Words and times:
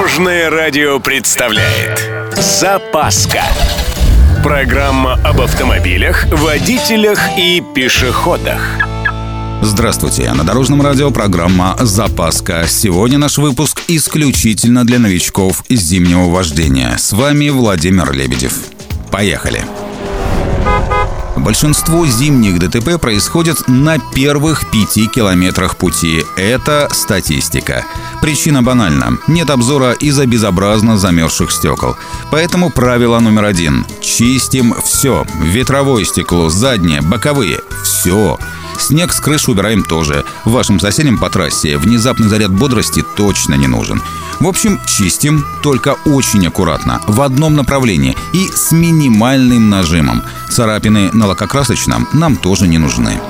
Дорожное 0.00 0.48
радио 0.48 0.98
представляет 0.98 2.08
Запаска 2.34 3.42
Программа 4.42 5.20
об 5.22 5.42
автомобилях, 5.42 6.24
водителях 6.32 7.20
и 7.36 7.62
пешеходах 7.74 8.62
Здравствуйте, 9.60 10.32
на 10.32 10.42
Дорожном 10.42 10.80
радио 10.80 11.10
программа 11.10 11.76
«Запаска». 11.80 12.64
Сегодня 12.66 13.18
наш 13.18 13.36
выпуск 13.36 13.82
исключительно 13.88 14.86
для 14.86 14.98
новичков 14.98 15.64
зимнего 15.68 16.30
вождения. 16.30 16.96
С 16.96 17.12
вами 17.12 17.50
Владимир 17.50 18.10
Лебедев. 18.10 18.54
Поехали! 19.10 19.62
Большинство 21.50 22.06
зимних 22.06 22.60
ДТП 22.60 22.96
происходит 23.00 23.66
на 23.66 23.98
первых 23.98 24.70
пяти 24.70 25.08
километрах 25.08 25.76
пути. 25.76 26.24
Это 26.36 26.86
статистика. 26.92 27.84
Причина 28.22 28.62
банальна. 28.62 29.18
Нет 29.26 29.50
обзора 29.50 29.90
из-за 29.90 30.26
безобразно 30.26 30.96
замерзших 30.96 31.50
стекол. 31.50 31.96
Поэтому 32.30 32.70
правило 32.70 33.18
номер 33.18 33.46
один. 33.46 33.84
Чистим 34.00 34.76
все. 34.84 35.26
Ветровое 35.42 36.04
стекло, 36.04 36.50
заднее, 36.50 37.00
боковые. 37.02 37.58
Все. 37.82 38.38
Снег 38.78 39.12
с 39.12 39.18
крыши 39.18 39.50
убираем 39.50 39.82
тоже. 39.82 40.24
Вашим 40.44 40.78
соседям 40.78 41.18
по 41.18 41.30
трассе 41.30 41.78
внезапный 41.78 42.28
заряд 42.28 42.52
бодрости 42.52 43.02
точно 43.16 43.54
не 43.54 43.66
нужен. 43.66 44.00
В 44.40 44.48
общем, 44.48 44.80
чистим, 44.86 45.44
только 45.62 45.96
очень 46.06 46.46
аккуратно, 46.46 47.02
в 47.06 47.20
одном 47.20 47.54
направлении 47.54 48.16
и 48.32 48.48
с 48.48 48.72
минимальным 48.72 49.68
нажимом. 49.68 50.22
Царапины 50.50 51.12
на 51.12 51.26
лакокрасочном 51.26 52.08
нам 52.14 52.36
тоже 52.36 52.66
не 52.66 52.78
нужны. 52.78 53.20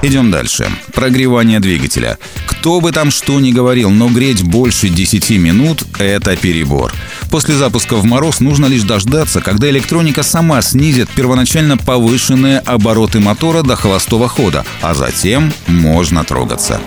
Идем 0.00 0.30
дальше. 0.30 0.70
Прогревание 0.94 1.60
двигателя. 1.60 2.18
Кто 2.46 2.80
бы 2.80 2.90
там 2.90 3.10
что 3.10 3.38
ни 3.38 3.52
говорил, 3.52 3.90
но 3.90 4.08
греть 4.08 4.42
больше 4.42 4.88
10 4.88 5.30
минут– 5.38 5.84
это 5.98 6.36
перебор. 6.36 6.92
После 7.30 7.54
запуска 7.54 7.96
в 7.96 8.04
мороз 8.04 8.40
нужно 8.40 8.64
лишь 8.64 8.82
дождаться, 8.82 9.42
когда 9.42 9.68
электроника 9.68 10.22
сама 10.22 10.62
снизит 10.62 11.10
первоначально 11.10 11.76
повышенные 11.76 12.60
обороты 12.60 13.20
мотора 13.20 13.62
до 13.62 13.76
холостого 13.76 14.26
хода, 14.26 14.64
а 14.80 14.94
затем 14.94 15.52
можно 15.66 16.24
трогаться. 16.24 16.80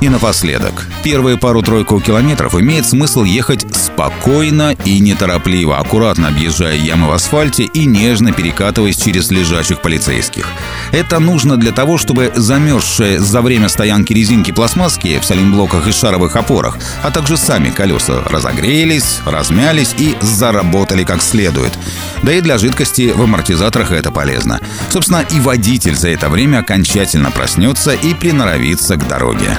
И 0.00 0.10
напоследок. 0.10 0.86
Первые 1.02 1.38
пару-тройку 1.38 2.00
километров 2.00 2.54
имеет 2.54 2.86
смысл 2.86 3.24
ехать 3.24 3.64
спокойно 3.74 4.76
и 4.84 4.98
неторопливо, 4.98 5.78
аккуратно 5.78 6.28
объезжая 6.28 6.76
ямы 6.76 7.08
в 7.08 7.12
асфальте 7.12 7.64
и 7.64 7.86
нежно 7.86 8.32
перекатываясь 8.32 8.98
через 8.98 9.30
лежачих 9.30 9.80
полицейских. 9.80 10.46
Это 10.92 11.18
нужно 11.18 11.56
для 11.56 11.72
того, 11.72 11.96
чтобы 11.96 12.30
замерзшие 12.34 13.18
за 13.20 13.40
время 13.40 13.70
стоянки 13.70 14.12
резинки 14.12 14.50
пластмасски 14.50 15.18
в 15.18 15.24
салимблоках 15.24 15.88
и 15.88 15.92
шаровых 15.92 16.36
опорах, 16.36 16.76
а 17.02 17.10
также 17.10 17.38
сами 17.38 17.70
колеса 17.70 18.22
разогрелись, 18.26 19.20
размялись 19.24 19.94
и 19.96 20.14
заработали 20.20 21.04
как 21.04 21.22
следует. 21.22 21.72
Да 22.22 22.32
и 22.32 22.42
для 22.42 22.58
жидкости 22.58 23.12
в 23.16 23.22
амортизаторах 23.22 23.92
это 23.92 24.10
полезно. 24.10 24.60
Собственно, 24.90 25.24
и 25.30 25.40
водитель 25.40 25.94
за 25.94 26.10
это 26.10 26.28
время 26.28 26.58
окончательно 26.58 27.30
проснется 27.30 27.92
и 27.92 28.12
приноровится 28.12 28.96
к 28.96 29.08
дороге. 29.08 29.58